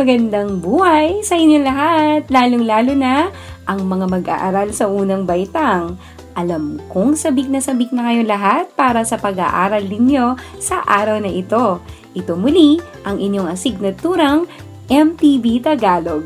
Magandang 0.00 0.64
buhay 0.64 1.20
sa 1.20 1.36
inyo 1.36 1.60
lahat, 1.60 2.24
lalong-lalo 2.32 2.96
na 2.96 3.28
ang 3.68 3.84
mga 3.84 4.08
mag-aaral 4.08 4.72
sa 4.72 4.88
unang 4.88 5.28
baitang. 5.28 6.00
Alam 6.32 6.80
kong 6.88 7.20
sabik 7.20 7.52
na 7.52 7.60
sabik 7.60 7.92
na 7.92 8.08
kayo 8.08 8.24
lahat 8.24 8.72
para 8.72 9.04
sa 9.04 9.20
pag-aaral 9.20 9.84
ninyo 9.84 10.40
sa 10.56 10.80
araw 10.88 11.20
na 11.20 11.28
ito. 11.28 11.84
Ito 12.16 12.32
muli 12.32 12.80
ang 13.04 13.20
inyong 13.20 13.52
asignaturang 13.52 14.48
MTV 14.88 15.68
Tagalog. 15.68 16.24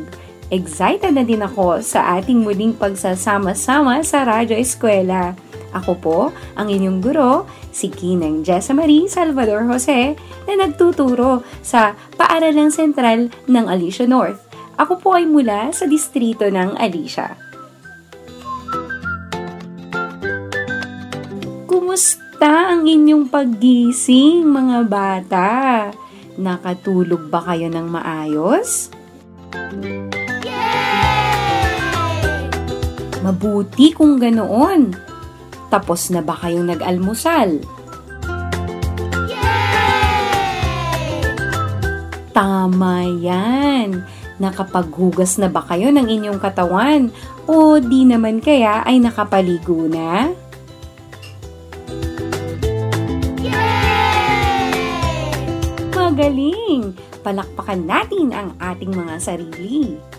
Excited 0.55 1.11
na 1.11 1.27
din 1.27 1.43
ako 1.43 1.83
sa 1.83 2.23
ating 2.23 2.47
muling 2.47 2.79
pagsasama-sama 2.79 4.07
sa 4.07 4.23
Radyo 4.23 4.55
Eskwela. 4.55 5.35
Ako 5.75 5.93
po, 5.99 6.19
ang 6.55 6.71
inyong 6.71 7.03
guro, 7.03 7.51
si 7.75 7.91
Kinang 7.91 8.47
Jessa 8.47 8.71
Marie 8.71 9.11
Salvador 9.11 9.67
Jose, 9.67 10.15
na 10.47 10.55
nagtuturo 10.55 11.43
sa 11.67 11.99
Paaralang 12.15 12.71
Sentral 12.71 13.27
ng 13.51 13.67
Alicia 13.67 14.07
North. 14.07 14.39
Ako 14.79 15.03
po 15.03 15.19
ay 15.19 15.27
mula 15.27 15.75
sa 15.75 15.91
distrito 15.91 16.47
ng 16.47 16.79
Alicia. 16.79 17.35
Kumusta 21.67 22.71
ang 22.75 22.87
inyong 22.87 23.27
paggising, 23.27 24.47
mga 24.47 24.79
bata? 24.87 25.51
Nakatulog 26.39 27.31
ba 27.31 27.43
kayo 27.51 27.67
ng 27.71 27.87
maayos? 27.87 28.91
Mabuti 33.23 33.95
kung 33.95 34.19
ganoon. 34.19 35.14
Tapos 35.75 36.07
na 36.07 36.23
ba 36.23 36.39
kayong 36.39 36.71
nag-almusal? 36.71 37.59
Tama 42.31 43.03
yan. 43.19 44.07
Nakapaghugas 44.39 45.35
na 45.43 45.51
ba 45.51 45.67
kayo 45.67 45.91
ng 45.91 46.07
inyong 46.07 46.39
katawan? 46.39 47.11
O 47.51 47.83
di 47.83 48.07
naman 48.07 48.39
kaya 48.39 48.87
ay 48.87 49.03
nakapaligo 49.03 49.91
na? 49.91 50.31
Magaling! 55.91 56.95
Palakpakan 57.27 57.83
natin 57.83 58.31
ang 58.31 58.55
ating 58.63 58.95
mga 58.95 59.15
sarili. 59.19 60.14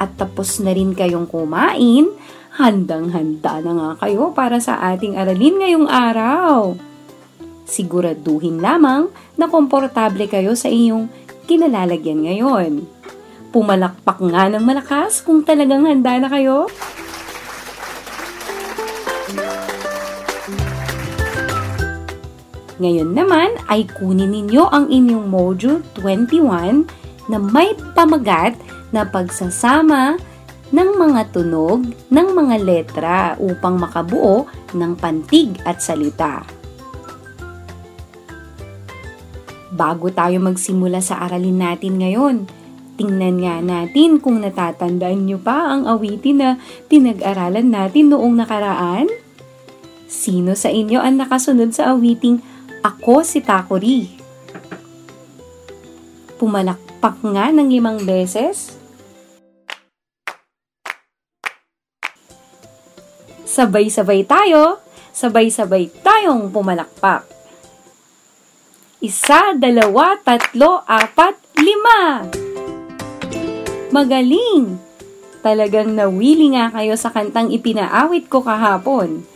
At 0.00 0.16
tapos 0.16 0.56
na 0.64 0.72
rin 0.72 0.96
kayong 0.96 1.28
kumain, 1.28 2.08
handang-handa 2.56 3.60
na 3.60 3.72
nga 3.76 3.90
kayo 4.08 4.32
para 4.32 4.56
sa 4.56 4.80
ating 4.96 5.20
aralin 5.20 5.60
ngayong 5.60 5.88
araw. 5.92 6.72
Siguraduhin 7.68 8.64
lamang 8.64 9.12
na 9.36 9.46
komportable 9.46 10.24
kayo 10.24 10.56
sa 10.56 10.72
inyong 10.72 11.12
kinalalagyan 11.44 12.24
ngayon. 12.24 12.72
Pumalakpak 13.52 14.24
nga 14.24 14.48
ng 14.48 14.64
malakas 14.64 15.20
kung 15.20 15.44
talagang 15.44 15.84
handa 15.84 16.16
na 16.16 16.32
kayo. 16.32 16.66
Ngayon 22.80 23.12
naman 23.12 23.52
ay 23.68 23.84
kunin 23.84 24.32
ninyo 24.32 24.64
ang 24.72 24.88
inyong 24.88 25.28
Module 25.28 25.84
21 26.00 26.88
na 27.28 27.36
may 27.36 27.76
pamagat 27.92 28.56
na 28.90 29.06
pagsasama 29.06 30.18
ng 30.70 30.90
mga 30.94 31.34
tunog 31.34 31.82
ng 32.10 32.28
mga 32.30 32.56
letra 32.62 33.18
upang 33.42 33.78
makabuo 33.78 34.46
ng 34.74 34.92
pantig 34.94 35.58
at 35.66 35.82
salita. 35.82 36.46
Bago 39.70 40.10
tayo 40.10 40.42
magsimula 40.42 40.98
sa 40.98 41.22
aralin 41.26 41.58
natin 41.62 42.02
ngayon, 42.02 42.36
tingnan 42.98 43.38
nga 43.38 43.62
natin 43.62 44.18
kung 44.18 44.42
natatandaan 44.42 45.26
nyo 45.26 45.38
pa 45.38 45.74
ang 45.74 45.86
awitin 45.86 46.42
na 46.42 46.50
pinag-aralan 46.90 47.70
natin 47.70 48.10
noong 48.10 48.34
nakaraan. 48.34 49.06
Sino 50.10 50.58
sa 50.58 50.74
inyo 50.74 50.98
ang 50.98 51.22
nakasunod 51.22 51.70
sa 51.70 51.94
awiting 51.94 52.42
Ako 52.82 53.22
si 53.22 53.44
Takori? 53.44 54.10
Pumalakpak 56.40 57.20
nga 57.20 57.52
ng 57.52 57.68
limang 57.68 58.02
beses. 58.02 58.79
Sabay-sabay 63.50 64.22
tayo, 64.30 64.78
sabay-sabay 65.10 65.90
tayong 66.06 66.54
pumalakpak. 66.54 67.26
Isa, 69.02 69.58
dalawa, 69.58 70.14
tatlo, 70.22 70.86
apat, 70.86 71.34
lima. 71.58 72.30
Magaling! 73.90 74.78
Talagang 75.42 75.98
nawili 75.98 76.54
nga 76.54 76.70
kayo 76.70 76.94
sa 76.94 77.10
kantang 77.10 77.50
ipinaawit 77.50 78.30
ko 78.30 78.38
kahapon. 78.38 79.26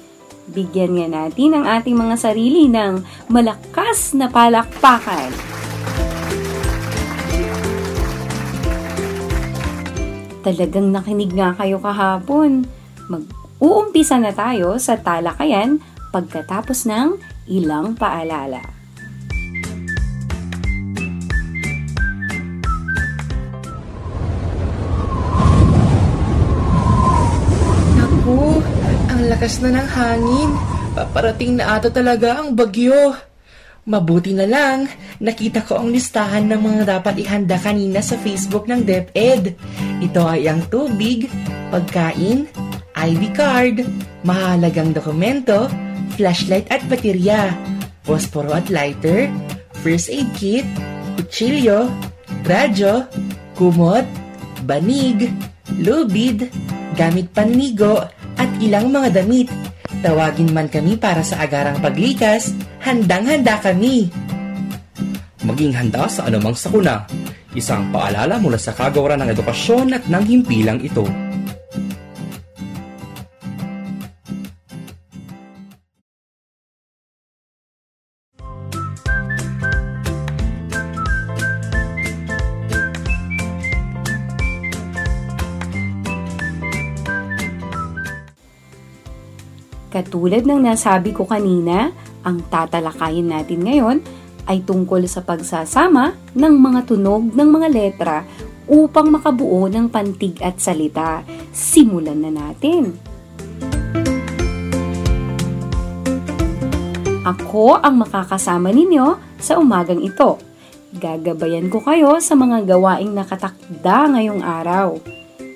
Bigyan 0.47 0.95
nga 0.95 1.09
natin 1.11 1.59
ang 1.59 1.67
ating 1.67 1.99
mga 1.99 2.15
sarili 2.15 2.71
ng 2.71 3.03
malakas 3.27 4.15
na 4.15 4.31
palakpakan. 4.31 5.35
Talagang 10.47 10.95
nakinig 10.95 11.35
nga 11.35 11.51
kayo 11.59 11.83
kahapon. 11.83 12.69
Mag-uumpisa 13.55 14.19
na 14.19 14.35
tayo 14.35 14.83
sa 14.83 14.99
talakayan 14.99 15.79
pagkatapos 16.11 16.91
ng 16.91 17.15
ilang 17.47 17.95
paalala. 17.95 18.59
Naku, 27.95 28.59
ang 29.07 29.23
lakas 29.31 29.63
na 29.63 29.71
ng 29.79 29.89
hangin. 29.95 30.51
Paparating 30.99 31.55
na 31.55 31.79
ata 31.79 31.95
talaga 31.95 32.43
ang 32.43 32.59
bagyo. 32.59 33.15
Mabuti 33.87 34.35
na 34.35 34.51
lang, 34.51 34.91
nakita 35.23 35.63
ko 35.63 35.79
ang 35.79 35.95
listahan 35.95 36.51
ng 36.51 36.59
mga 36.59 36.83
dapat 36.99 37.23
ihanda 37.23 37.55
kanina 37.63 38.03
sa 38.03 38.19
Facebook 38.19 38.67
ng 38.67 38.83
DepEd. 38.83 39.55
Ito 40.03 40.27
ay 40.27 40.51
ang 40.51 40.67
tubig, 40.67 41.31
pagkain, 41.71 42.51
ID 43.05 43.23
card, 43.37 43.77
mahalagang 44.25 44.97
dokumento, 44.97 45.69
flashlight 46.17 46.65
at 46.73 46.81
baterya, 46.89 47.53
posporo 48.01 48.57
at 48.57 48.73
lighter, 48.73 49.29
first 49.85 50.09
aid 50.09 50.25
kit, 50.33 50.65
kutsilyo, 51.21 51.93
radyo, 52.49 53.05
kumot, 53.61 54.09
banig, 54.65 55.29
lubid, 55.85 56.49
gamit 56.97 57.29
panligo, 57.37 58.09
at 58.41 58.49
ilang 58.65 58.89
mga 58.89 59.21
damit. 59.21 59.53
Tawagin 60.01 60.53
man 60.53 60.69
kami 60.73 60.97
para 60.97 61.21
sa 61.21 61.45
agarang 61.45 61.81
paglikas, 61.85 62.57
handang-handa 62.81 63.61
kami. 63.61 64.09
maging 65.45 65.77
handa 65.77 66.09
sa 66.09 66.25
anumang 66.25 66.57
sakuna. 66.57 67.05
Isang 67.53 67.93
paalala 67.93 68.41
mula 68.41 68.57
sa 68.57 68.73
kagawaran 68.73 69.21
ng 69.23 69.31
edukasyon 69.37 69.87
at 69.95 70.05
ng 70.09 70.25
himpilang 70.25 70.81
ito. 70.81 71.05
Katulad 89.95 90.43
ng 90.43 90.59
nasabi 90.59 91.15
ko 91.15 91.23
kanina, 91.23 91.95
ang 92.27 92.43
tatalakayin 92.51 93.31
natin 93.31 93.63
ngayon 93.63 94.03
ay 94.51 94.67
tungkol 94.67 95.07
sa 95.07 95.23
pagsasama 95.23 96.19
ng 96.35 96.55
mga 96.59 96.91
tunog 96.91 97.31
ng 97.31 97.49
mga 97.55 97.69
letra 97.71 98.27
upang 98.67 99.15
makabuo 99.15 99.71
ng 99.71 99.87
pantig 99.87 100.43
at 100.43 100.59
salita. 100.59 101.23
Simulan 101.55 102.27
na 102.27 102.35
natin. 102.35 102.91
Ako 107.23 107.79
ang 107.79 108.03
makakasama 108.03 108.75
ninyo 108.75 109.39
sa 109.39 109.63
umagang 109.63 110.03
ito. 110.03 110.43
Gagabayan 110.91 111.71
ko 111.71 111.79
kayo 111.79 112.19
sa 112.19 112.35
mga 112.35 112.67
gawaing 112.67 113.15
nakatakda 113.15 114.11
ngayong 114.11 114.43
araw. 114.43 114.99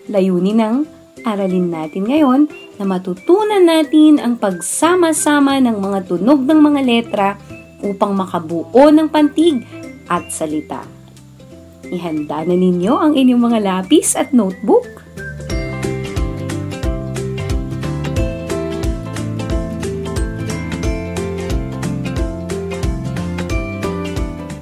Layunin 0.07 0.63
ng 0.63 0.77
aralin 1.27 1.75
natin 1.75 2.07
ngayon 2.07 2.68
na 2.79 2.87
matutunan 2.87 3.67
natin 3.67 4.23
ang 4.23 4.39
pagsama-sama 4.39 5.59
ng 5.59 5.83
mga 5.83 5.99
tunog 6.07 6.47
ng 6.47 6.61
mga 6.63 6.81
letra 6.87 7.29
upang 7.83 8.15
makabuo 8.15 8.95
ng 8.95 9.11
pantig 9.11 9.67
at 10.07 10.31
salita. 10.31 10.87
Ihanda 11.91 12.47
na 12.47 12.55
ninyo 12.55 12.95
ang 12.95 13.13
inyong 13.19 13.43
mga 13.43 13.59
lapis 13.67 14.15
at 14.15 14.31
notebook. 14.31 14.87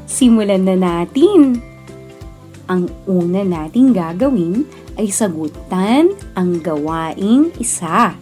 Simulan 0.08 0.64
na 0.64 0.76
natin! 0.80 1.60
Ang 2.66 2.88
una 3.04 3.44
nating 3.44 3.92
gagawin 3.92 4.64
ay 4.96 5.12
sagutan 5.12 6.12
ang 6.36 6.60
gawaing 6.60 7.52
isa 7.60 8.16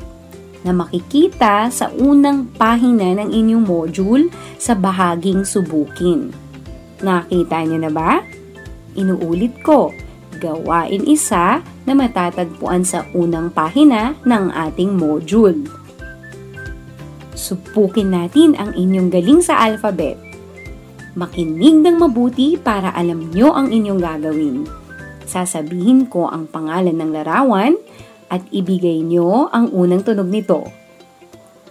na 0.64 0.73
makikita 0.73 1.69
sa 1.69 1.93
unang 1.93 2.49
pahina 2.57 3.14
ng 3.21 3.31
inyong 3.31 3.64
module 3.64 4.25
sa 4.57 4.73
bahaging 4.73 5.45
subukin. 5.45 6.33
Nakita 7.04 7.69
niyo 7.69 7.78
na 7.85 7.93
ba? 7.93 8.25
Inuulit 8.97 9.61
ko, 9.61 9.93
gawain 10.40 11.04
isa 11.04 11.61
na 11.85 11.93
matatagpuan 11.93 12.81
sa 12.81 13.04
unang 13.12 13.52
pahina 13.52 14.16
ng 14.25 14.45
ating 14.50 14.97
module. 14.97 15.69
Supukin 17.37 18.14
natin 18.14 18.57
ang 18.57 18.73
inyong 18.73 19.12
galing 19.12 19.40
sa 19.45 19.61
alphabet. 19.69 20.16
Makinig 21.12 21.85
ng 21.85 22.00
mabuti 22.00 22.57
para 22.57 22.90
alam 22.97 23.31
nyo 23.31 23.52
ang 23.52 23.69
inyong 23.69 24.00
gagawin. 24.00 24.83
Sasabihin 25.25 26.07
ko 26.07 26.28
ang 26.28 26.45
pangalan 26.49 26.95
ng 26.95 27.11
larawan 27.11 27.75
at 28.28 28.45
ibigay 28.52 29.00
nyo 29.04 29.49
ang 29.49 29.73
unang 29.73 30.04
tunog 30.04 30.28
nito. 30.28 30.69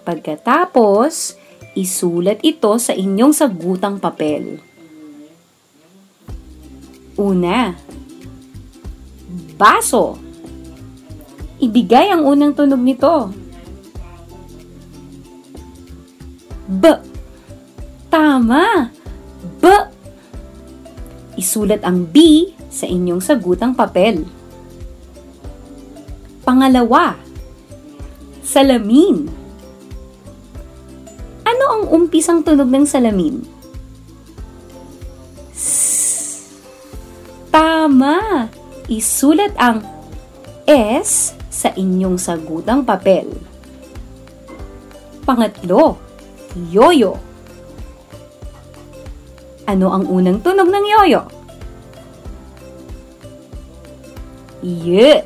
Pagkatapos, 0.04 1.38
isulat 1.74 2.42
ito 2.44 2.72
sa 2.78 2.92
inyong 2.94 3.34
sagutang 3.34 3.98
papel. 3.98 4.60
Una, 7.14 7.78
baso. 9.56 10.18
Ibigay 11.62 12.12
ang 12.12 12.26
unang 12.26 12.52
tunog 12.58 12.82
nito. 12.82 13.32
B. 16.68 16.84
Tama! 18.10 18.90
B. 19.62 19.64
Isulat 21.38 21.86
ang 21.86 22.10
B 22.10 22.50
sa 22.74 22.90
inyong 22.90 23.22
sagutang 23.22 23.78
papel. 23.78 24.26
Pangalawa, 26.42 27.14
salamin. 28.42 29.30
Ano 31.46 31.66
ang 31.70 31.84
umpisang 31.94 32.42
tunog 32.42 32.68
ng 32.74 32.90
salamin? 32.90 33.46
S. 35.54 35.70
Tama! 37.54 38.50
Isulat 38.90 39.54
ang 39.62 39.86
S 40.66 41.38
sa 41.54 41.70
inyong 41.78 42.18
sagutang 42.18 42.82
papel. 42.82 43.30
Pangatlo, 45.24 45.96
yoyo. 46.74 47.16
Ano 49.64 49.96
ang 49.96 50.04
unang 50.12 50.44
tunog 50.44 50.68
ng 50.68 50.86
yoyo? 51.00 51.33
Y. 54.64 55.20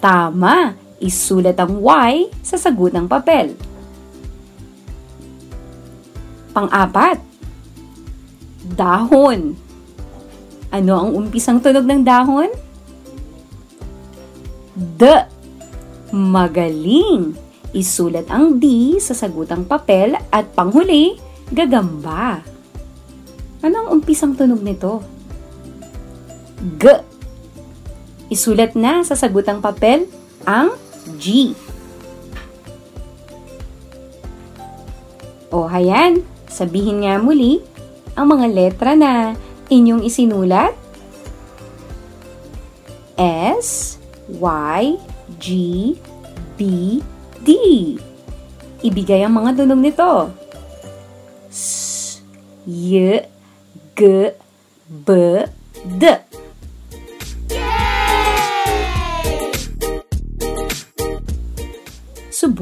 Tama, 0.00 0.74
isulat 0.98 1.54
ang 1.60 1.78
Y 1.78 2.32
sa 2.40 2.56
sagutang 2.56 3.06
papel. 3.06 3.54
Pang-apat, 6.56 7.20
dahon. 8.72 9.54
Ano 10.72 10.92
ang 10.96 11.10
umpisang 11.12 11.60
tunog 11.60 11.84
ng 11.84 12.02
dahon? 12.02 12.48
D. 14.72 15.02
Magaling. 16.12 17.36
Isulat 17.72 18.28
ang 18.32 18.56
D 18.56 18.96
sa 19.00 19.12
sagutang 19.12 19.68
papel 19.68 20.16
at 20.32 20.48
panghuli, 20.56 21.16
gagamba. 21.52 22.40
Ano 23.60 23.74
ang 23.84 23.88
umpisang 24.00 24.36
tunog 24.36 24.60
nito? 24.64 25.04
G. 26.80 27.11
Isulat 28.32 28.72
na 28.72 29.04
sa 29.04 29.12
sagutang 29.12 29.60
papel 29.60 30.08
ang 30.48 30.72
G. 31.20 31.52
O 35.52 35.68
hayan, 35.68 36.24
sabihin 36.48 37.04
nga 37.04 37.20
muli 37.20 37.60
ang 38.16 38.32
mga 38.32 38.48
letra 38.48 38.96
na 38.96 39.36
inyong 39.68 40.00
isinulat. 40.08 40.72
S, 43.20 44.00
Y, 44.32 44.96
G, 45.36 45.46
B, 46.56 46.60
D. 47.44 47.48
Ibigay 48.80 49.28
ang 49.28 49.36
mga 49.36 49.60
tunog 49.60 49.76
nito. 49.76 50.32
S, 51.52 52.24
Y, 52.64 53.28
G, 53.92 54.00
B, 54.88 55.08
D. 56.00 56.31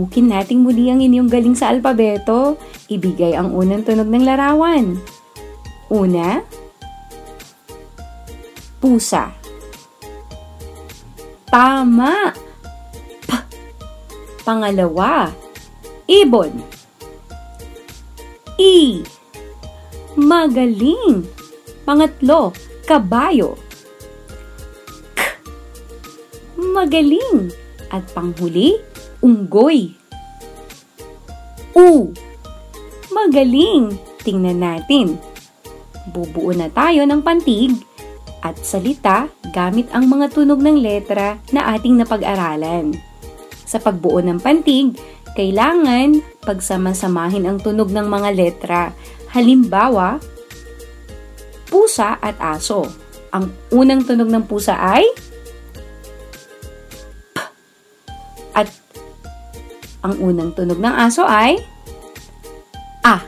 Subukin 0.00 0.32
nating 0.32 0.64
muli 0.64 0.88
ang 0.88 1.04
inyong 1.04 1.28
galing 1.28 1.52
sa 1.52 1.68
alpabeto. 1.68 2.56
Ibigay 2.88 3.36
ang 3.36 3.52
unang 3.52 3.84
tunog 3.84 4.08
ng 4.08 4.24
larawan. 4.24 4.96
Una, 5.92 6.40
pusa. 8.80 9.28
Tama! 11.52 12.32
P. 13.28 13.30
Pangalawa, 14.40 15.28
ibon. 16.08 16.64
I. 18.56 19.04
Magaling. 20.16 21.28
Pangatlo, 21.84 22.56
kabayo. 22.88 23.52
K. 25.12 25.20
Magaling. 26.56 27.52
At 27.92 28.08
panghuli, 28.16 28.80
unggoy. 29.20 29.94
U. 31.76 32.10
Magaling. 33.12 33.96
Tingnan 34.20 34.60
natin. 34.60 35.16
Bubuo 36.12 36.52
na 36.52 36.68
tayo 36.68 37.04
ng 37.04 37.20
pantig 37.24 37.72
at 38.40 38.56
salita 38.64 39.28
gamit 39.52 39.88
ang 39.92 40.08
mga 40.08 40.32
tunog 40.32 40.60
ng 40.60 40.80
letra 40.80 41.36
na 41.52 41.76
ating 41.76 42.00
napag-aralan. 42.00 42.96
Sa 43.68 43.78
pagbuo 43.78 44.18
ng 44.24 44.40
pantig, 44.40 44.96
kailangan 45.36 46.24
pagsamasamahin 46.42 47.46
ang 47.46 47.58
tunog 47.62 47.92
ng 47.92 48.06
mga 48.08 48.30
letra. 48.34 48.80
Halimbawa, 49.30 50.18
pusa 51.70 52.18
at 52.18 52.34
aso. 52.42 52.88
Ang 53.30 53.54
unang 53.70 54.02
tunog 54.02 54.26
ng 54.26 54.44
pusa 54.50 54.74
ay 54.74 55.06
ang 60.00 60.16
unang 60.20 60.52
tunog 60.56 60.80
ng 60.80 60.94
aso 60.96 61.24
ay 61.24 61.60
A. 63.04 63.20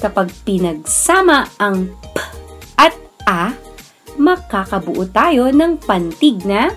Kapag 0.00 0.32
pinagsama 0.48 1.44
ang 1.60 1.92
P 2.12 2.16
at 2.80 2.96
A, 3.28 3.52
makakabuo 4.16 5.04
tayo 5.12 5.52
ng 5.52 5.76
pantig 5.80 6.40
na 6.48 6.72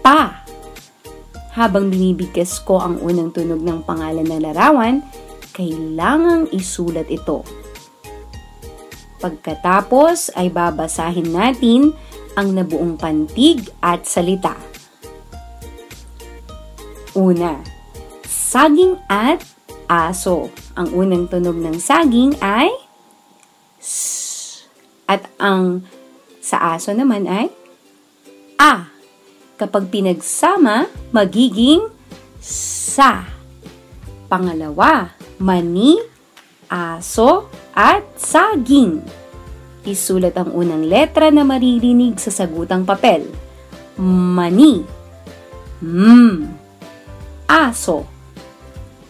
pa. 0.00 0.40
Habang 1.52 1.92
binibigkas 1.92 2.64
ko 2.64 2.80
ang 2.80 2.96
unang 3.04 3.28
tunog 3.28 3.60
ng 3.60 3.84
pangalan 3.84 4.24
ng 4.24 4.40
larawan, 4.40 5.04
kailangang 5.52 6.48
isulat 6.48 7.04
ito. 7.12 7.44
Pagkatapos 9.20 10.32
ay 10.32 10.48
babasahin 10.48 11.28
natin 11.28 11.92
ang 12.34 12.56
nabuong 12.56 12.96
pantig 12.96 13.68
at 13.84 14.08
salita. 14.08 14.56
Una, 17.12 17.60
saging 18.52 19.00
at 19.08 19.40
aso. 19.88 20.52
Ang 20.76 20.92
unang 20.92 21.24
tunog 21.24 21.56
ng 21.56 21.80
saging 21.80 22.36
ay 22.44 22.68
S. 23.80 24.68
At 25.08 25.24
ang 25.40 25.88
sa 26.44 26.76
aso 26.76 26.92
naman 26.92 27.24
ay 27.24 27.48
A. 28.60 28.92
Kapag 29.56 29.88
pinagsama, 29.88 30.92
magiging 31.16 31.88
sa. 32.44 33.24
Pangalawa, 34.28 35.16
mani, 35.40 35.96
aso, 36.68 37.48
at 37.72 38.04
saging. 38.20 39.00
Isulat 39.82 40.36
ang 40.36 40.52
unang 40.52 40.84
letra 40.84 41.32
na 41.32 41.42
maririnig 41.42 42.20
sa 42.20 42.28
sagutang 42.28 42.84
papel. 42.84 43.26
Mani. 43.96 44.84
M. 45.82 46.52
Aso. 47.48 48.11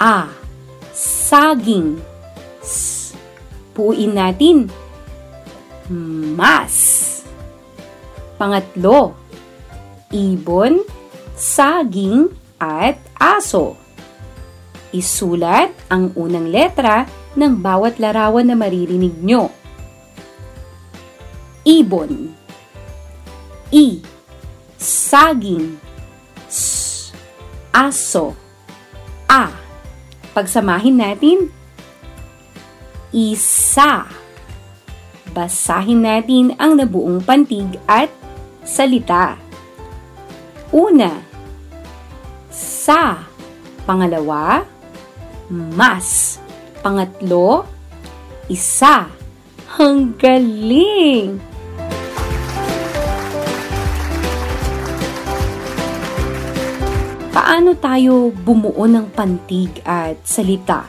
A. 0.02 0.26
Saging. 0.90 2.02
S. 2.58 3.14
Puin 3.70 4.18
natin. 4.18 4.66
Mas. 6.34 6.74
Pangatlo, 8.34 9.14
ibon, 10.10 10.82
saging, 11.38 12.34
at 12.58 12.98
aso. 13.14 13.78
Isulat 14.90 15.70
ang 15.86 16.10
unang 16.18 16.50
letra 16.50 17.06
ng 17.38 17.62
bawat 17.62 18.02
larawan 18.02 18.50
na 18.50 18.58
maririnig 18.58 19.14
nyo. 19.22 19.54
Ibon 21.62 22.34
I 23.70 24.02
Saging 24.74 25.78
S 26.50 27.14
Aso 27.70 28.34
A 29.30 29.61
Pagsamahin 30.32 30.96
natin 30.96 31.52
Isa 33.12 34.08
Basahin 35.32 36.04
natin 36.04 36.52
ang 36.60 36.76
nabuong 36.76 37.24
pantig 37.24 37.80
at 37.88 38.12
salita. 38.68 39.40
Una, 40.68 41.24
sa. 42.52 43.24
Pangalawa, 43.82 44.62
mas. 45.50 46.38
Pangatlo, 46.84 47.66
isa. 48.46 49.08
Ang 49.80 50.14
galing! 50.20 51.51
Paano 57.32 57.72
tayo 57.80 58.28
bumuo 58.28 58.84
ng 58.84 59.08
pantig 59.08 59.80
at 59.88 60.20
salita? 60.20 60.84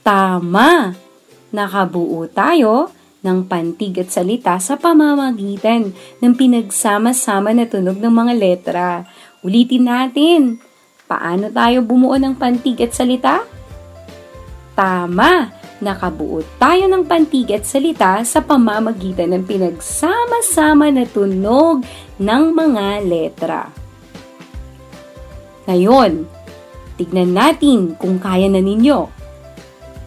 Tama! 0.00 0.96
Nakabuo 1.52 2.24
tayo 2.32 2.88
ng 3.20 3.44
pantig 3.44 4.00
at 4.00 4.08
salita 4.08 4.56
sa 4.56 4.80
pamamagitan 4.80 5.92
ng 5.92 6.32
pinagsama-sama 6.32 7.52
na 7.52 7.68
tunog 7.68 8.00
ng 8.00 8.14
mga 8.16 8.32
letra. 8.32 8.88
Ulitin 9.44 9.92
natin. 9.92 10.56
Paano 11.04 11.52
tayo 11.52 11.84
bumuo 11.84 12.16
ng 12.16 12.32
pantig 12.40 12.80
at 12.80 12.96
salita? 12.96 13.44
Tama! 14.72 15.52
Nakabuo 15.84 16.40
tayo 16.56 16.88
ng 16.88 17.04
pantig 17.04 17.52
at 17.52 17.68
salita 17.68 18.24
sa 18.24 18.40
pamamagitan 18.40 19.36
ng 19.36 19.44
pinagsama-sama 19.44 20.88
na 20.88 21.04
tunog 21.04 21.84
ng 22.16 22.44
mga 22.56 22.84
letra. 23.04 23.81
Ngayon, 25.70 26.26
tignan 26.98 27.30
natin 27.34 27.94
kung 27.94 28.18
kaya 28.18 28.50
na 28.50 28.58
ninyo. 28.58 29.22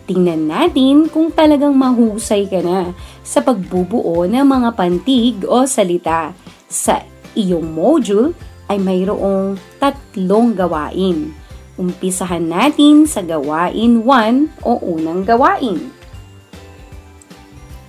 Tingnan 0.06 0.46
natin 0.46 1.10
kung 1.10 1.34
talagang 1.34 1.74
mahusay 1.74 2.46
ka 2.46 2.62
na 2.62 2.94
sa 3.26 3.42
pagbubuo 3.42 4.30
ng 4.30 4.46
mga 4.46 4.70
pantig 4.78 5.42
o 5.50 5.66
salita. 5.66 6.30
Sa 6.70 7.02
iyong 7.34 7.66
module 7.66 8.38
ay 8.70 8.78
mayroong 8.78 9.58
tatlong 9.82 10.54
gawain. 10.54 11.34
Umpisahan 11.76 12.46
natin 12.46 13.10
sa 13.10 13.26
gawain 13.26 14.06
1 14.06 14.62
o 14.62 14.72
unang 14.80 15.26
gawain. 15.26 15.90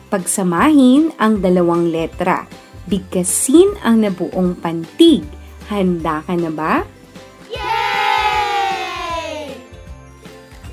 Pagsamahin 0.09 1.13
ang 1.21 1.45
dalawang 1.45 1.93
letra. 1.93 2.49
Bigkasin 2.89 3.77
ang 3.85 4.01
nabuong 4.01 4.57
pantig. 4.57 5.27
Handa 5.69 6.25
ka 6.25 6.33
na 6.33 6.49
ba? 6.49 6.96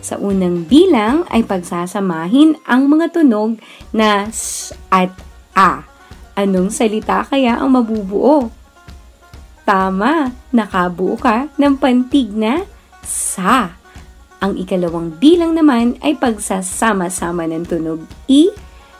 Sa 0.04 0.20
unang 0.20 0.68
bilang 0.68 1.24
ay 1.32 1.48
pagsasamahin 1.48 2.60
ang 2.68 2.92
mga 2.92 3.16
tunog 3.16 3.56
na 3.96 4.28
s 4.28 4.76
at 4.92 5.16
a. 5.56 5.88
Anong 6.36 6.76
salita 6.76 7.24
kaya 7.24 7.56
ang 7.56 7.72
mabubuo? 7.72 8.52
Tama, 9.64 10.36
nakabuo 10.52 11.16
ka 11.16 11.48
ng 11.56 11.80
pantig 11.80 12.36
na 12.36 12.68
sa. 13.00 13.80
Ang 14.44 14.60
ikalawang 14.60 15.16
bilang 15.24 15.56
naman 15.56 15.96
ay 16.04 16.20
pagsasama-sama 16.20 17.48
ng 17.48 17.64
tunog 17.64 18.04
i, 18.28 18.52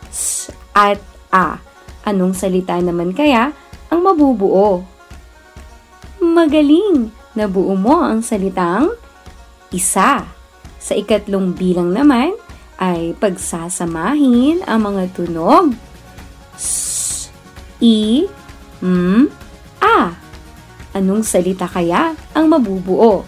s, 0.08 0.48
at 0.72 1.04
a. 1.36 1.60
Anong 2.08 2.32
salita 2.32 2.80
naman 2.80 3.12
kaya 3.12 3.52
ang 3.92 4.00
mabubuo? 4.08 4.88
Magaling! 6.24 7.23
Nabuo 7.34 7.74
mo 7.74 8.06
ang 8.06 8.22
salitang 8.22 8.94
isa. 9.74 10.26
Sa 10.78 10.94
ikatlong 10.94 11.56
bilang 11.56 11.90
naman 11.90 12.36
ay 12.78 13.16
pagsasamahin 13.18 14.62
ang 14.68 14.80
mga 14.84 15.10
tunog 15.16 15.74
s, 16.58 17.32
i, 17.80 18.28
m, 18.84 19.32
a. 19.82 20.14
Anong 20.94 21.26
salita 21.26 21.66
kaya 21.66 22.14
ang 22.38 22.46
mabubuo? 22.52 23.26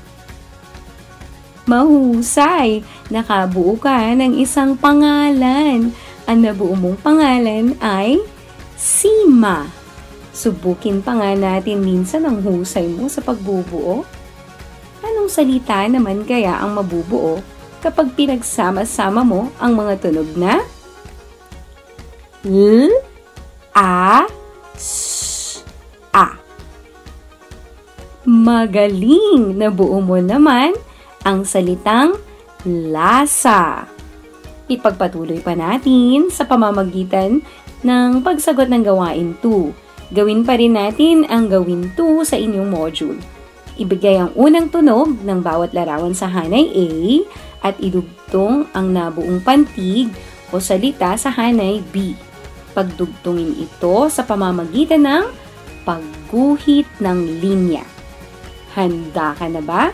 Mahusay! 1.65 2.85
Nakabuo 3.09 3.73
ka 3.81 4.13
ng 4.13 4.37
isang 4.37 4.77
pangalan. 4.77 5.89
Ang 6.29 6.39
nabuo 6.41 6.77
mong 6.77 7.01
pangalan 7.01 7.73
ay 7.81 8.21
Sima. 8.75 9.84
Subukin 10.35 10.99
pa 10.99 11.15
nga 11.15 11.31
natin 11.31 11.79
minsan 11.79 12.27
ang 12.27 12.43
husay 12.43 12.91
mo 12.91 13.07
sa 13.07 13.23
pagbubuo. 13.23 14.03
Anong 14.99 15.31
salita 15.31 15.79
naman 15.87 16.27
kaya 16.27 16.59
ang 16.59 16.75
mabubuo 16.75 17.39
kapag 17.79 18.11
pinagsama-sama 18.19 19.23
mo 19.23 19.47
ang 19.63 19.79
mga 19.79 20.03
tunog 20.03 20.27
na 20.35 20.59
L, 22.43 22.91
A, 23.71 24.27
S, 24.75 25.63
A. 26.11 26.35
Magaling! 28.27 29.55
Nabuo 29.55 30.03
mo 30.03 30.19
naman 30.19 30.75
ang 31.23 31.47
salitang 31.47 32.19
lasa. 32.67 33.87
Ipagpatuloy 34.67 35.39
pa 35.39 35.55
natin 35.55 36.27
sa 36.27 36.43
pamamagitan 36.43 37.39
ng 37.85 38.09
pagsagot 38.19 38.67
ng 38.67 38.83
gawain 38.83 39.31
2. 39.39 39.84
Gawin 40.13 40.45
pa 40.45 40.53
rin 40.59 40.77
natin 40.77 41.25
ang 41.25 41.49
gawin 41.49 41.89
2 41.97 42.21
sa 42.21 42.37
inyong 42.37 42.69
module. 42.69 43.17
Ibigay 43.75 44.21
ang 44.21 44.31
unang 44.37 44.69
tunog 44.69 45.17
ng 45.25 45.39
bawat 45.41 45.73
larawan 45.73 46.13
sa 46.13 46.29
hanay 46.29 46.69
A 46.71 46.89
at 47.65 47.75
idugtong 47.81 48.69
ang 48.77 48.93
nabuong 48.93 49.41
pantig 49.41 50.13
o 50.53 50.61
salita 50.61 51.17
sa 51.17 51.33
hanay 51.33 51.81
B. 51.89 52.13
Pagdugtungin 52.77 53.65
ito 53.65 54.07
sa 54.13 54.21
pamamagitan 54.21 55.03
ng 55.03 55.25
pagguhit 55.83 56.87
ng 57.01 57.19
linya. 57.41 57.83
Handa 58.77 59.33
ka 59.33 59.47
na 59.49 59.63
ba? 59.63 59.89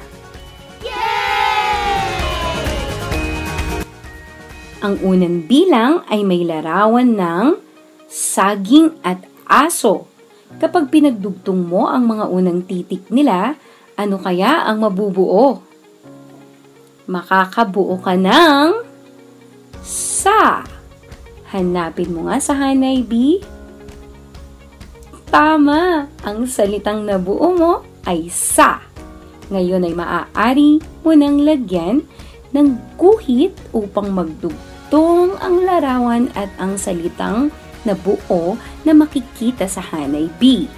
Ang 4.81 4.97
unang 5.05 5.45
bilang 5.45 6.01
ay 6.09 6.25
may 6.25 6.41
larawan 6.41 7.13
ng 7.13 7.53
saging 8.09 8.97
at 9.05 9.30
aso. 9.51 10.07
Kapag 10.55 10.87
pinagdugtong 10.87 11.59
mo 11.59 11.91
ang 11.91 12.07
mga 12.07 12.31
unang 12.31 12.63
titik 12.63 13.11
nila, 13.11 13.59
ano 13.99 14.15
kaya 14.15 14.63
ang 14.63 14.79
mabubuo? 14.79 15.59
Makakabuo 17.11 17.99
ka 17.99 18.15
ng 18.15 18.87
sa. 19.83 20.63
Hanapin 21.51 22.15
mo 22.15 22.31
nga 22.31 22.39
sa 22.39 22.55
hanay 22.55 23.03
B. 23.03 23.43
Tama! 25.31 26.07
Ang 26.27 26.47
salitang 26.47 27.03
nabuo 27.07 27.51
mo 27.55 27.73
ay 28.07 28.31
sa. 28.31 28.83
Ngayon 29.51 29.87
ay 29.87 29.95
maaari 29.95 30.71
mo 31.03 31.11
nang 31.15 31.43
lagyan 31.43 32.03
ng 32.51 32.67
guhit 32.99 33.55
upang 33.71 34.11
magdugtong 34.11 35.35
ang 35.39 35.55
larawan 35.63 36.27
at 36.35 36.51
ang 36.59 36.75
salitang 36.75 37.51
nabuo 37.87 38.57
na 38.85 38.91
makikita 38.93 39.65
sa 39.65 39.81
hanay 39.81 40.29
B. 40.37 40.69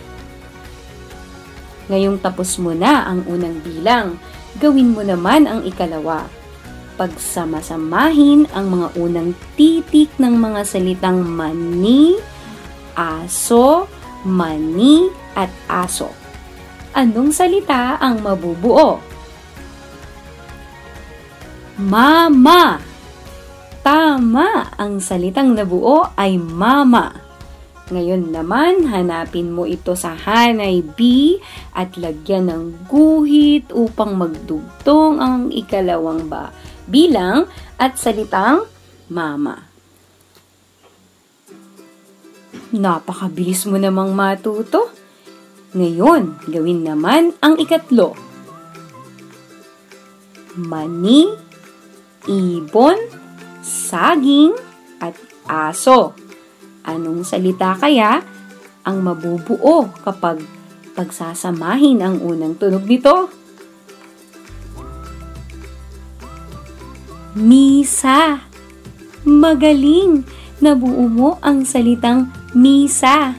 Ngayong 1.92 2.24
tapos 2.24 2.56
mo 2.60 2.72
na 2.72 3.04
ang 3.04 3.28
unang 3.28 3.60
bilang, 3.60 4.16
gawin 4.60 4.96
mo 4.96 5.04
naman 5.04 5.50
ang 5.50 5.68
ikalawa. 5.68 6.24
Pagsamasamahin 6.96 8.48
ang 8.54 8.70
mga 8.70 8.88
unang 8.96 9.36
titik 9.60 10.13
ng 10.22 10.36
mga 10.38 10.62
salitang 10.63 11.26
mani, 11.26 12.16
aso, 12.96 13.89
mani, 14.24 15.10
at 15.34 15.50
aso. 15.68 16.13
Anong 16.94 17.34
salita 17.34 17.98
ang 17.98 18.22
mabubuo? 18.22 19.02
Mama! 21.82 22.92
Tama! 23.84 24.72
Ang 24.80 25.04
salitang 25.04 25.60
nabuo 25.60 26.08
ay 26.15 26.39
mama. 26.39 27.12
Ngayon 27.91 28.32
naman, 28.32 28.88
hanapin 28.88 29.52
mo 29.52 29.67
ito 29.67 29.91
sa 29.91 30.15
hanay 30.15 30.80
B 30.80 31.36
at 31.76 32.00
lagyan 32.00 32.48
ng 32.48 32.88
guhit 32.88 33.67
upang 33.76 34.15
magdugtong 34.15 35.19
ang 35.19 35.52
ikalawang 35.52 36.32
ba 36.32 36.56
bilang 36.88 37.43
at 37.76 38.00
salitang 38.00 38.63
mama. 39.12 39.67
Napakabilis 42.72 43.67
mo 43.67 43.76
namang 43.76 44.15
matuto. 44.15 44.89
Ngayon, 45.76 46.50
gawin 46.50 46.88
naman 46.88 47.36
ang 47.43 47.60
ikatlo. 47.60 48.15
Mani, 50.56 51.30
ibon, 52.26 52.98
saging, 53.63 54.54
at 54.99 55.15
aso. 55.47 56.13
Anong 56.84 57.23
salita 57.23 57.80
kaya 57.80 58.19
ang 58.84 58.99
mabubuo 58.99 59.88
kapag 60.04 60.43
pagsasamahin 60.93 62.04
ang 62.04 62.19
unang 62.19 62.60
tunog 62.60 62.84
nito? 62.84 63.32
Misa. 67.34 68.45
Magaling! 69.23 70.28
Nabuo 70.63 71.08
mo 71.12 71.39
ang 71.43 71.67
salitang 71.67 72.32
misa. 72.56 73.36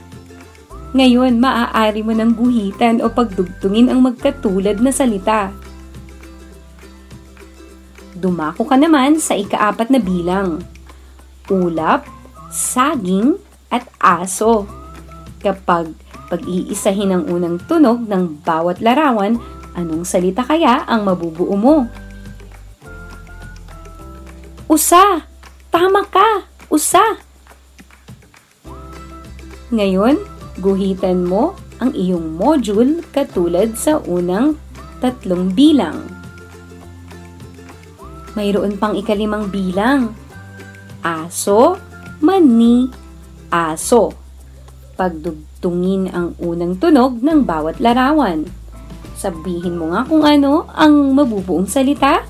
Ngayon, 0.94 1.40
maaari 1.40 2.04
mo 2.04 2.12
ng 2.12 2.36
guhitan 2.36 3.00
o 3.00 3.08
pagdugtungin 3.08 3.88
ang 3.88 4.04
magkatulad 4.04 4.78
na 4.78 4.92
salita. 4.92 5.50
Dumako 8.24 8.64
ka 8.64 8.80
naman 8.80 9.20
sa 9.20 9.36
ikaapat 9.36 9.92
na 9.92 10.00
bilang. 10.00 10.64
Ulap, 11.52 12.08
saging, 12.48 13.36
at 13.68 13.84
aso. 14.00 14.64
Kapag 15.44 15.92
pag-iisahin 16.32 17.12
ang 17.12 17.28
unang 17.28 17.60
tunog 17.68 18.00
ng 18.08 18.40
bawat 18.40 18.80
larawan, 18.80 19.36
anong 19.76 20.08
salita 20.08 20.40
kaya 20.40 20.88
ang 20.88 21.04
mabubuo 21.04 21.52
mo? 21.52 21.84
Usa! 24.72 25.28
Tama 25.68 26.08
ka! 26.08 26.48
Usa! 26.72 27.20
Ngayon, 29.68 30.16
guhitan 30.64 31.28
mo 31.28 31.60
ang 31.76 31.92
iyong 31.92 32.40
module 32.40 33.04
katulad 33.12 33.76
sa 33.76 34.00
unang 34.08 34.56
tatlong 35.04 35.52
bilang. 35.52 36.23
Mayroon 38.34 38.78
pang 38.78 38.94
ikalimang 38.98 39.50
bilang. 39.50 40.14
Aso, 41.02 41.78
mani, 42.18 42.90
aso. 43.50 44.14
Pagdugtungin 44.94 46.10
ang 46.10 46.38
unang 46.38 46.78
tunog 46.78 47.18
ng 47.22 47.42
bawat 47.46 47.78
larawan. 47.82 48.46
Sabihin 49.14 49.78
mo 49.78 49.94
nga 49.94 50.06
kung 50.06 50.26
ano 50.26 50.66
ang 50.74 51.14
mabubuong 51.14 51.66
salita. 51.66 52.26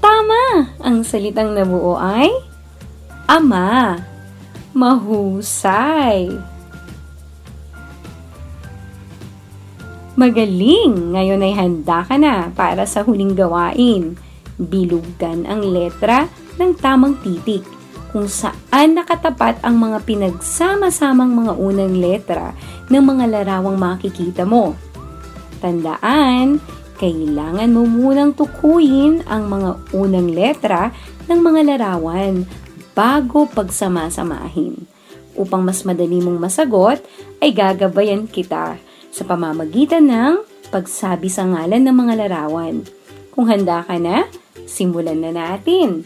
Tama! 0.00 0.72
Ang 0.80 1.04
salitang 1.04 1.52
nabuo 1.52 2.00
ay 2.00 2.32
Ama. 3.26 4.00
Mahusay. 4.76 6.55
Magaling! 10.16 11.12
Ngayon 11.12 11.44
ay 11.44 11.52
handa 11.52 12.00
ka 12.00 12.16
na 12.16 12.48
para 12.56 12.88
sa 12.88 13.04
huling 13.04 13.36
gawain. 13.36 14.16
Bilugan 14.56 15.44
ang 15.44 15.60
letra 15.60 16.32
ng 16.56 16.72
tamang 16.80 17.20
titik 17.20 17.60
kung 18.16 18.24
saan 18.24 18.96
nakatapat 18.96 19.60
ang 19.60 19.76
mga 19.76 20.08
pinagsama-samang 20.08 21.36
mga 21.36 21.52
unang 21.60 21.94
letra 22.00 22.56
ng 22.88 23.04
mga 23.04 23.24
larawang 23.28 23.76
makikita 23.76 24.48
mo. 24.48 24.72
Tandaan, 25.60 26.64
kailangan 26.96 27.68
mo 27.76 27.84
munang 27.84 28.32
tukuyin 28.32 29.20
ang 29.28 29.52
mga 29.52 29.92
unang 29.92 30.32
letra 30.32 30.96
ng 31.28 31.40
mga 31.44 31.76
larawan 31.76 32.48
bago 32.96 33.44
pagsama-samahin. 33.52 34.80
Upang 35.36 35.60
mas 35.60 35.84
madali 35.84 36.24
mong 36.24 36.40
masagot, 36.40 37.04
ay 37.44 37.52
gagabayan 37.52 38.24
kita 38.24 38.80
sa 39.16 39.24
pamamagitan 39.24 40.12
ng 40.12 40.44
pagsabi 40.68 41.32
sa 41.32 41.48
ngalan 41.48 41.88
ng 41.88 41.96
mga 41.96 42.14
larawan. 42.20 42.84
Kung 43.32 43.48
handa 43.48 43.80
ka 43.80 43.96
na, 43.96 44.28
simulan 44.68 45.24
na 45.24 45.32
natin. 45.32 46.04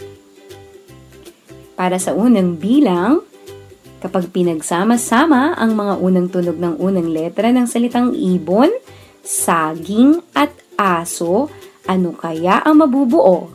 Para 1.75 1.99
sa 1.99 2.15
unang 2.15 2.55
bilang, 2.55 3.27
kapag 3.99 4.31
pinagsama-sama 4.31 5.59
ang 5.59 5.75
mga 5.75 5.95
unang 5.99 6.31
tunog 6.31 6.55
ng 6.55 6.79
unang 6.79 7.11
letra 7.11 7.51
ng 7.51 7.67
salitang 7.67 8.15
ibon, 8.15 8.71
saging 9.27 10.23
at 10.31 10.55
aso, 10.79 11.51
ano 11.91 12.15
kaya 12.15 12.63
ang 12.63 12.79
mabubuo? 12.79 13.51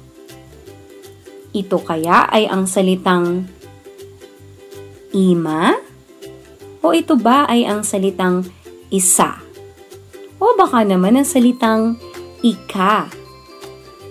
Ito 1.55 1.79
kaya 1.79 2.27
ay 2.27 2.51
ang 2.51 2.67
salitang 2.67 3.47
ima? 5.15 5.79
O 6.83 6.91
ito 6.91 7.15
ba 7.15 7.47
ay 7.47 7.63
ang 7.63 7.87
salitang 7.87 8.43
isa? 8.91 9.44
O 10.39 10.55
baka 10.59 10.83
naman 10.83 11.15
ang 11.15 11.27
salitang 11.27 11.95
ika? 12.43 13.07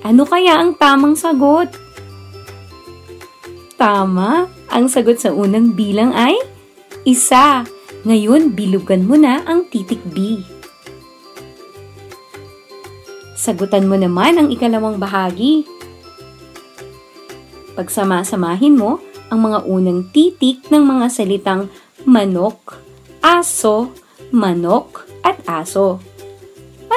Ano 0.04 0.24
kaya 0.24 0.60
ang 0.60 0.76
tamang 0.76 1.16
sagot? 1.16 1.72
Tama, 3.76 4.48
ang 4.72 4.86
sagot 4.88 5.20
sa 5.20 5.32
unang 5.32 5.76
bilang 5.76 6.12
ay 6.16 6.36
isa. 7.04 7.64
Ngayon, 8.04 8.52
bilugan 8.52 9.08
mo 9.08 9.16
na 9.16 9.40
ang 9.48 9.64
titik 9.68 10.00
B. 10.12 10.44
Sagutan 13.32 13.88
mo 13.88 13.96
naman 13.96 14.40
ang 14.40 14.48
ikalawang 14.48 14.96
bahagi. 14.96 15.68
Pagsama-samahin 17.76 18.76
mo 18.76 19.00
ang 19.28 19.40
mga 19.44 19.68
unang 19.68 20.08
titik 20.12 20.68
ng 20.68 20.84
mga 20.84 21.06
salitang 21.12 21.68
manok, 22.04 22.80
aso, 23.24 23.92
manok, 24.32 25.04
at 25.24 25.40
aso. 25.48 26.13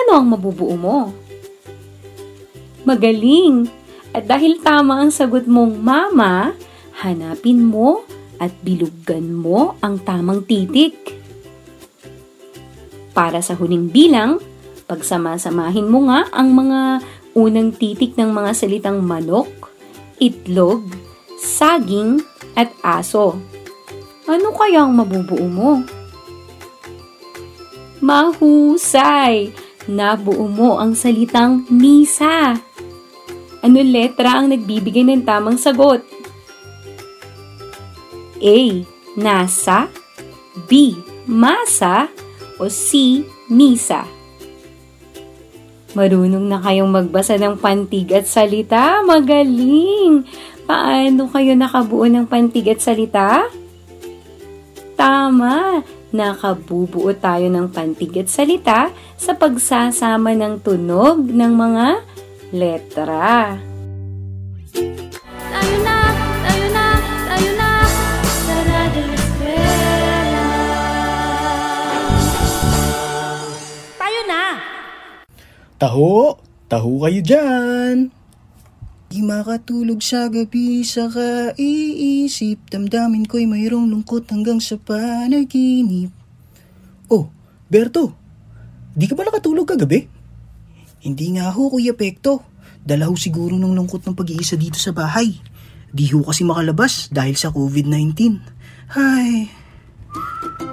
Ano 0.04 0.22
ang 0.22 0.28
mabubuo 0.30 0.78
mo? 0.78 1.10
Magaling! 2.86 3.66
At 4.14 4.30
dahil 4.30 4.62
tama 4.62 5.02
ang 5.02 5.12
sagot 5.12 5.50
mong 5.50 5.82
mama, 5.82 6.54
hanapin 7.02 7.66
mo 7.66 8.06
at 8.38 8.54
bilugan 8.62 9.34
mo 9.34 9.78
ang 9.82 10.02
tamang 10.02 10.46
titik. 10.46 11.18
Para 13.18 13.42
sa 13.42 13.58
huling 13.58 13.90
bilang, 13.90 14.38
pagsama-samahin 14.86 15.90
mo 15.90 16.06
nga 16.08 16.30
ang 16.30 16.54
mga 16.54 17.02
unang 17.34 17.74
titik 17.74 18.14
ng 18.18 18.30
mga 18.30 18.52
salitang 18.54 19.02
manok, 19.02 19.50
itlog, 20.22 20.86
saging, 21.38 22.22
at 22.58 22.74
aso. 22.82 23.38
Ano 24.26 24.50
kaya 24.58 24.82
ang 24.82 24.98
mabubuo 24.98 25.46
mo? 25.46 25.86
Mahusay! 28.02 29.66
Nabuo 29.88 30.52
mo 30.52 30.84
ang 30.84 30.91
salitang 30.93 31.63
misa. 31.71 32.60
Ano 33.63 33.80
letra 33.80 34.43
ang 34.43 34.52
nagbibigay 34.52 35.08
ng 35.08 35.23
tamang 35.23 35.56
sagot? 35.56 36.04
A. 38.38 38.58
Nasa 39.17 39.89
B. 40.67 40.93
Masa 41.26 42.12
o 42.60 42.69
C. 42.69 43.23
Misa 43.47 44.04
Marunong 45.95 46.45
na 46.45 46.62
kayong 46.62 46.93
magbasa 46.93 47.41
ng 47.41 47.58
pantig 47.58 48.12
at 48.13 48.30
salita? 48.30 49.02
Magaling! 49.02 50.30
Paano 50.69 51.26
kayo 51.32 51.58
nakabuo 51.58 52.06
ng 52.06 52.30
pantig 52.30 52.69
at 52.69 52.84
salita? 52.84 53.50
Tama! 54.93 55.82
Nakabubuo 56.17 57.13
tayo 57.13 57.45
ng 57.45 57.69
pantig 57.69 58.10
at 58.17 58.25
salita 58.25 58.89
sa 59.21 59.38
pagsasama 59.38 60.34
ng 60.34 60.65
tunog 60.65 61.30
ng 61.30 61.53
mga 61.53 61.88
letra. 62.58 63.53
Tayo 65.53 65.75
na, 65.86 65.97
tayo 66.41 66.65
na, 66.73 66.86
tayo 67.30 67.49
na 67.53 67.69
Sa 68.25 68.56
Radyo 68.65 69.03
Eskwela 69.13 70.17
Taho! 75.77 76.41
Taho 76.67 76.91
kayo 77.06 77.21
dyan! 77.21 78.10
Di 79.08 79.24
makatulog 79.24 80.04
sa 80.04 80.28
gabi 80.28 80.84
sa 80.84 81.08
kaiisip 81.08 82.67
Damdamin 82.67 83.24
ko'y 83.24 83.48
mayroong 83.48 83.88
lungkot 83.88 84.28
hanggang 84.28 84.60
sa 84.60 84.76
panaginip 84.76 86.12
Oh, 87.08 87.32
Berto! 87.72 88.12
Di 88.91 89.08
ka 89.08 89.15
ba 89.15 89.24
nakatulog 89.24 89.63
kagabi? 89.63 90.12
Hindi 91.00 91.39
nga 91.39 91.56
ho, 91.56 91.72
Kuya 91.72 91.96
Pekto. 91.96 92.43
Dala 92.84 93.08
siguro 93.15 93.56
ng 93.56 93.76
lungkot 93.78 94.04
ng 94.04 94.15
pag-iisa 94.17 94.60
dito 94.60 94.76
sa 94.76 94.91
bahay. 94.91 95.39
Di 95.88 96.12
ho 96.12 96.20
kasi 96.26 96.43
makalabas 96.43 97.08
dahil 97.08 97.39
sa 97.39 97.48
COVID-19. 97.48 98.12
Hay... 98.91 99.48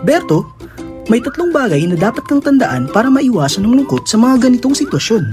Berto, 0.02 0.58
may 1.06 1.20
tatlong 1.20 1.52
bagay 1.52 1.84
na 1.84 1.94
dapat 2.00 2.24
kang 2.24 2.40
tandaan 2.40 2.88
para 2.88 3.12
maiwasan 3.12 3.62
ng 3.62 3.84
lungkot 3.84 4.08
sa 4.08 4.16
mga 4.16 4.48
ganitong 4.48 4.74
sitwasyon. 4.74 5.24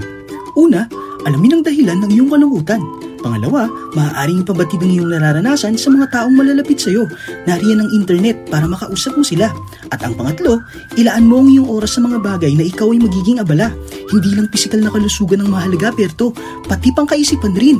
Una, 0.54 0.86
alamin 1.26 1.58
ang 1.58 1.62
dahilan 1.62 1.98
ng 2.02 2.10
iyong 2.14 2.30
kalungkutan. 2.30 2.82
Pangalawa, 3.22 3.70
maaaring 3.94 4.42
ipabatid 4.42 4.82
ang 4.82 4.90
iyong 4.90 5.08
nararanasan 5.14 5.78
sa 5.78 5.94
mga 5.94 6.10
taong 6.10 6.34
malalapit 6.34 6.82
sa 6.82 6.90
iyo. 6.90 7.06
Nariyan 7.46 7.86
ang 7.86 7.90
internet 7.94 8.50
para 8.50 8.66
makausap 8.66 9.14
mo 9.14 9.22
sila. 9.22 9.54
At 9.94 10.02
ang 10.02 10.18
pangatlo, 10.18 10.58
ilaan 10.98 11.30
mo 11.30 11.46
ang 11.46 11.48
iyong 11.48 11.70
oras 11.70 11.94
sa 11.94 12.02
mga 12.02 12.18
bagay 12.18 12.52
na 12.58 12.66
ikaw 12.66 12.90
ay 12.90 12.98
magiging 12.98 13.38
abala. 13.38 13.70
Hindi 14.10 14.34
lang 14.34 14.50
pisikal 14.50 14.82
na 14.82 14.90
kalusugan 14.90 15.46
ang 15.46 15.54
mahalaga, 15.54 15.94
Perto, 15.94 16.34
pati 16.66 16.90
pang 16.90 17.06
kaisipan 17.06 17.54
rin. 17.54 17.78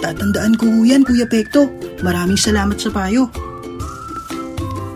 Tatandaan 0.00 0.56
ko 0.56 0.68
yan, 0.84 1.04
Kuya 1.04 1.28
Pekto. 1.28 1.68
Maraming 2.00 2.40
salamat 2.40 2.76
sa 2.76 2.88
payo. 2.92 3.28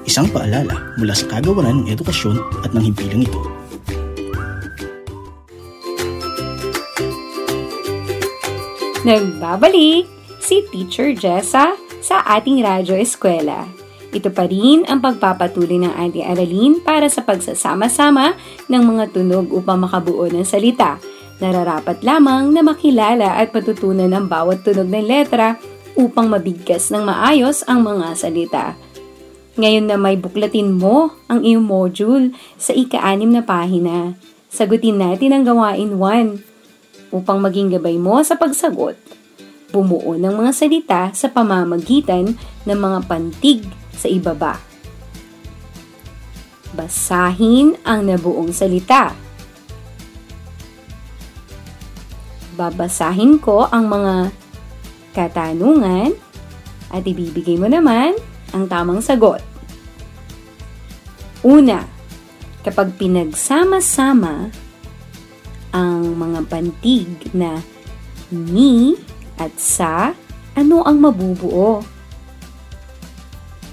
Isang 0.08 0.32
paalala 0.32 0.96
mula 0.96 1.12
sa 1.12 1.28
kagawaran 1.28 1.84
ng 1.84 1.92
edukasyon 1.92 2.40
at 2.64 2.72
ng 2.72 2.92
himpilang 2.92 3.28
ito. 3.28 3.40
Nagbabalik 9.06 10.10
si 10.42 10.58
Teacher 10.74 11.14
Jessa 11.14 11.78
sa 12.02 12.16
ating 12.26 12.66
Radyo 12.66 12.98
Eskwela. 12.98 13.70
Ito 14.10 14.34
pa 14.34 14.50
rin 14.50 14.82
ang 14.90 14.98
pagpapatuloy 14.98 15.78
ng 15.86 15.94
ating 15.94 16.26
aralin 16.26 16.82
para 16.82 17.06
sa 17.06 17.22
pagsasama-sama 17.22 18.34
ng 18.66 18.82
mga 18.82 19.14
tunog 19.14 19.54
upang 19.54 19.86
makabuo 19.86 20.26
ng 20.26 20.42
salita. 20.42 20.98
Nararapat 21.38 22.02
lamang 22.02 22.50
na 22.50 22.66
makilala 22.66 23.38
at 23.38 23.54
patutunan 23.54 24.10
ang 24.10 24.26
bawat 24.26 24.66
tunog 24.66 24.90
ng 24.90 25.06
letra 25.06 25.54
upang 25.94 26.26
mabigkas 26.26 26.90
ng 26.90 27.06
maayos 27.06 27.62
ang 27.70 27.86
mga 27.86 28.18
salita. 28.18 28.74
Ngayon 29.62 29.86
na 29.86 29.94
may 29.94 30.18
buklatin 30.18 30.74
mo 30.74 31.14
ang 31.30 31.46
iyong 31.46 31.62
module 31.62 32.34
sa 32.58 32.74
ika-anim 32.74 33.30
na 33.30 33.46
pahina, 33.46 34.18
sagutin 34.50 34.98
natin 34.98 35.38
ang 35.38 35.46
gawain 35.46 36.02
1 36.02 36.47
upang 37.12 37.40
maging 37.40 37.76
gabay 37.76 37.96
mo 37.96 38.20
sa 38.24 38.36
pagsagot. 38.36 38.96
Bumuo 39.68 40.16
ng 40.16 40.32
mga 40.32 40.52
salita 40.52 41.02
sa 41.12 41.28
pamamagitan 41.28 42.32
ng 42.64 42.78
mga 42.78 42.98
pantig 43.04 43.64
sa 43.92 44.08
ibaba. 44.08 44.56
Basahin 46.72 47.76
ang 47.84 48.08
nabuong 48.08 48.52
salita. 48.52 49.12
Babasahin 52.56 53.38
ko 53.38 53.68
ang 53.68 53.88
mga 53.88 54.32
katanungan 55.12 56.12
at 56.88 57.02
ibibigay 57.04 57.60
mo 57.60 57.68
naman 57.68 58.16
ang 58.56 58.64
tamang 58.68 59.04
sagot. 59.04 59.44
Una, 61.44 61.86
kapag 62.66 62.96
pinagsama-sama 62.98 64.50
ang 65.78 66.18
mga 66.18 66.40
pantig 66.50 67.30
na 67.30 67.62
ni 68.34 68.98
at 69.38 69.54
sa, 69.54 70.10
ano 70.58 70.82
ang 70.82 70.98
mabubuo? 70.98 71.86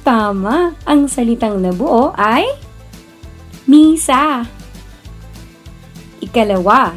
Tama, 0.05 0.77
ang 0.85 1.09
salitang 1.09 1.57
nabuo 1.57 2.13
ay 2.13 2.45
misa. 3.65 4.45
Ikalawa, 6.21 6.93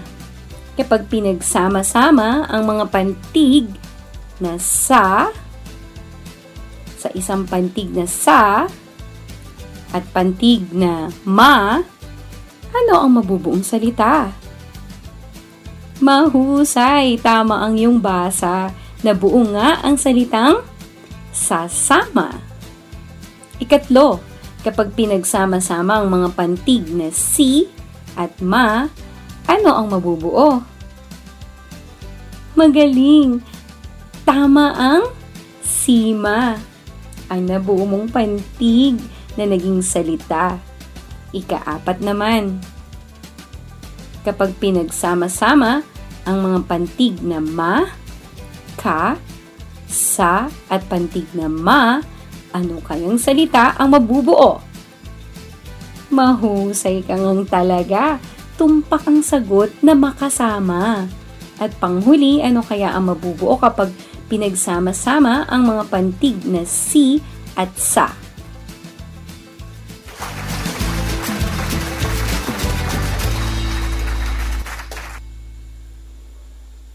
kapag 0.76 1.08
pinagsama-sama 1.08 2.44
ang 2.52 2.68
mga 2.68 2.84
pantig 2.92 3.64
na 4.38 4.60
sa 4.60 5.32
sa 6.98 7.08
isang 7.14 7.48
pantig 7.48 7.88
na 7.94 8.04
sa 8.04 8.68
at 9.94 10.04
pantig 10.12 10.68
na 10.74 11.08
ma, 11.24 11.80
ano 12.68 12.94
ang 13.00 13.16
mabubuong 13.16 13.64
salita? 13.64 14.28
Mahusay, 16.08 17.20
tama 17.20 17.60
ang 17.60 17.76
iyong 17.76 18.00
basa. 18.00 18.72
Nabuo 19.04 19.44
nga 19.52 19.84
ang 19.84 20.00
salitang 20.00 20.64
sasama. 21.36 22.32
Ikatlo, 23.60 24.16
kapag 24.64 24.96
pinagsama-sama 24.96 26.00
ang 26.00 26.08
mga 26.08 26.32
pantig 26.32 26.88
na 26.88 27.12
si 27.12 27.68
at 28.16 28.32
ma, 28.40 28.88
ano 29.44 29.68
ang 29.68 29.92
mabubuo? 29.92 30.64
Magaling! 32.56 33.44
Tama 34.24 34.72
ang 34.80 35.12
sima. 35.60 36.56
Ang 37.28 37.52
nabuo 37.52 37.84
mong 37.84 38.08
pantig 38.08 38.96
na 39.36 39.44
naging 39.44 39.84
salita. 39.84 40.56
Ikaapat 41.36 42.00
naman. 42.00 42.64
Kapag 44.24 44.56
pinagsama-sama 44.56 45.97
ang 46.28 46.44
mga 46.44 46.58
pantig 46.68 47.16
na 47.24 47.40
ma, 47.40 47.88
ka, 48.76 49.16
sa, 49.88 50.52
at 50.68 50.84
pantig 50.84 51.24
na 51.32 51.48
ma, 51.48 52.04
ano 52.52 52.84
kayang 52.84 53.16
salita 53.16 53.72
ang 53.80 53.96
mabubuo? 53.96 54.60
Mahusay 56.12 57.04
ka 57.04 57.16
ngang 57.16 57.48
talaga. 57.48 58.20
Tumpak 58.60 59.08
ang 59.08 59.24
sagot 59.24 59.72
na 59.80 59.96
makasama. 59.96 61.08
At 61.56 61.72
panghuli, 61.80 62.44
ano 62.44 62.60
kaya 62.60 62.92
ang 62.92 63.08
mabubuo 63.08 63.56
kapag 63.56 63.92
pinagsama-sama 64.28 65.48
ang 65.48 65.62
mga 65.64 65.84
pantig 65.88 66.36
na 66.44 66.64
si 66.68 67.24
at 67.56 67.72
sa? 67.76 68.27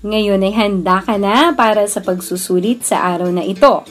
Ngayon 0.03 0.43
ay 0.43 0.51
handa 0.51 0.99
ka 0.99 1.15
na 1.15 1.55
para 1.55 1.87
sa 1.87 2.03
pagsusulit 2.03 2.83
sa 2.83 3.07
araw 3.15 3.31
na 3.31 3.39
ito. 3.39 3.87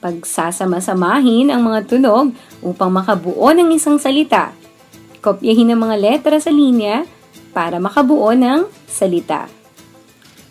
Pagsasama-samahin 0.00 1.52
ang 1.52 1.60
mga 1.68 1.84
tunog 1.84 2.32
upang 2.64 2.88
makabuo 2.88 3.52
ng 3.52 3.76
isang 3.76 4.00
salita. 4.00 4.56
Kopyahin 5.20 5.76
ang 5.76 5.84
mga 5.84 5.96
letra 6.00 6.40
sa 6.40 6.48
linya 6.48 7.04
para 7.52 7.76
makabuo 7.76 8.32
ng 8.32 8.64
salita. 8.88 9.52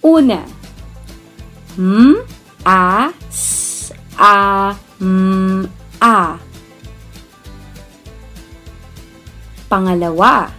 Una, 0.06 0.46
M, 1.74 2.22
A, 2.70 3.10
S, 3.34 3.90
A, 4.14 4.78
M, 5.02 5.66
A. 5.98 6.49
Pangalawa, 9.70 10.50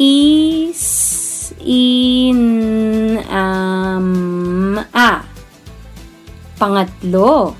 Is, 0.00 1.52
In, 1.60 3.20
Am, 3.28 4.80
A. 4.80 5.10
Pangatlo, 6.56 7.52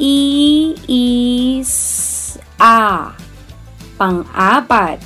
I, 0.00 0.72
Is, 0.88 2.40
A. 2.56 3.12
Pang-apat, 4.00 4.96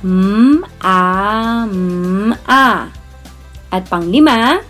M, 0.00 0.64
A, 0.80 1.04
M, 1.68 2.32
A. 2.48 2.88
At 3.68 3.84
panglima, 3.92 4.64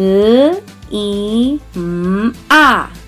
L, 0.00 0.56
I, 0.88 1.60
M, 1.76 2.32
A. 2.48 2.99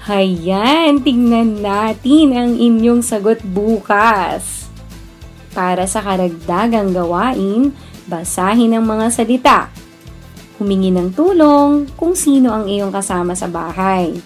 Hayan, 0.00 1.04
tingnan 1.04 1.60
natin 1.60 2.32
ang 2.32 2.52
inyong 2.56 3.04
sagot 3.04 3.44
bukas. 3.44 4.64
Para 5.52 5.84
sa 5.84 6.00
karagdagang 6.00 6.96
gawain, 6.96 7.76
basahin 8.08 8.72
ang 8.72 8.88
mga 8.88 9.06
salita. 9.12 9.68
Humingi 10.56 10.88
ng 10.88 11.12
tulong 11.12 11.84
kung 12.00 12.16
sino 12.16 12.48
ang 12.48 12.64
iyong 12.64 12.88
kasama 12.88 13.36
sa 13.36 13.44
bahay. 13.44 14.16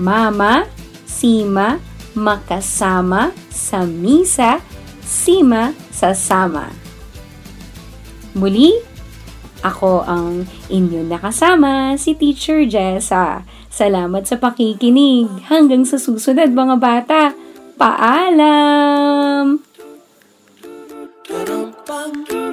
Mama, 0.00 0.64
sima, 1.04 1.76
makasama, 2.16 3.36
sa 3.52 3.84
misa, 3.84 4.64
sima, 5.04 5.76
sasama. 5.92 6.72
Muli, 8.32 8.72
ako 9.60 10.00
ang 10.04 10.48
inyong 10.72 11.12
nakasama, 11.12 11.96
si 12.00 12.16
Teacher 12.16 12.64
Jessa. 12.64 13.44
Salamat 13.76 14.24
sa 14.24 14.40
pakikinig. 14.40 15.28
Hanggang 15.52 15.84
sa 15.84 16.00
susunod 16.00 16.48
mga 16.48 16.80
bata. 16.80 17.36
Paalam! 17.76 19.60
Tayo 21.84 22.45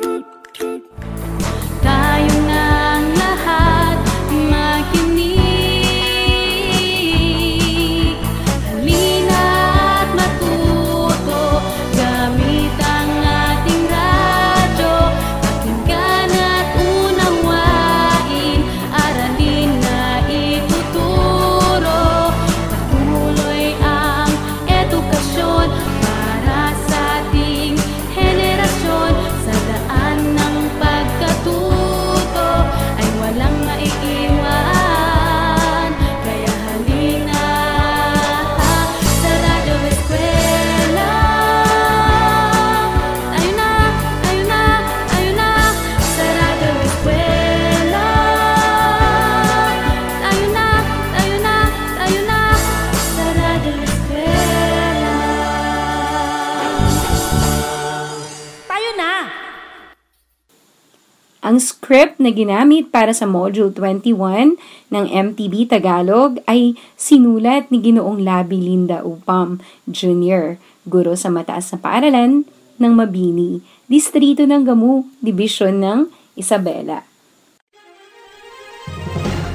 Ang 61.53 61.61
script 61.61 62.17
na 62.17 62.33
ginamit 62.33 62.89
para 62.89 63.13
sa 63.13 63.29
Module 63.29 63.69
21 63.69 64.57
ng 64.89 65.05
MTB 65.05 65.69
Tagalog 65.69 66.41
ay 66.49 66.73
sinulat 66.97 67.69
ni 67.69 67.77
Ginoong 67.77 68.25
Labi 68.25 68.57
Linda 68.57 69.05
Upam 69.05 69.61
Jr., 69.85 70.57
guro 70.89 71.13
sa 71.13 71.29
mataas 71.29 71.69
na 71.69 71.77
paaralan 71.77 72.41
ng 72.81 72.93
Mabini, 72.97 73.61
Distrito 73.85 74.41
ng 74.49 74.65
Gamu, 74.65 75.05
Dibisyon 75.21 75.77
ng 75.77 75.99
Isabela. 76.33 77.05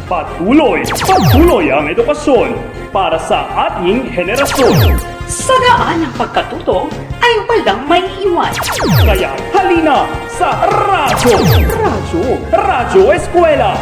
Patuloy, 0.07 0.87
patuloy 1.03 1.67
ang 1.75 1.91
edukasyon 1.91 2.55
para 2.95 3.19
sa 3.19 3.43
ating 3.67 4.07
henerasyon. 4.07 5.18
Sa 5.29 5.53
daan 5.61 6.09
ng 6.09 6.15
pagkatuto 6.17 6.89
ay 7.21 7.35
walang 7.45 7.85
may 7.85 8.01
iwan. 8.25 8.49
Kaya 9.05 9.29
halina 9.53 10.09
sa 10.33 10.57
Radyo! 10.65 11.37
Radyo! 11.69 12.25
Radyo 12.49 13.03
Eskwela! 13.13 13.77